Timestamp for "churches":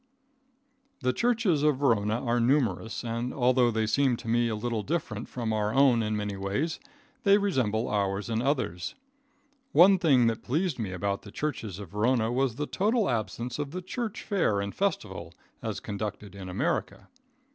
1.13-1.61, 11.29-11.77